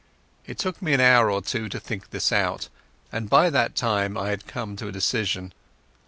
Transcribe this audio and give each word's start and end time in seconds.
It 0.47 0.57
took 0.57 0.81
me 0.81 0.93
an 0.93 0.99
hour 0.99 1.29
or 1.29 1.43
two 1.43 1.69
to 1.69 1.79
think 1.79 2.09
this 2.09 2.31
out, 2.31 2.69
and 3.11 3.29
by 3.29 3.51
that 3.51 3.75
time 3.75 4.17
I 4.17 4.29
had 4.29 4.47
come 4.47 4.75
to 4.77 4.87
a 4.87 4.91
decision. 4.91 5.53